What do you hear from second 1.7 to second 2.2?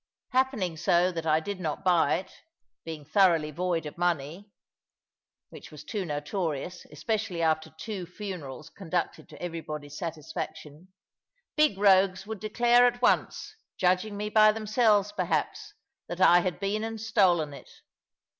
buy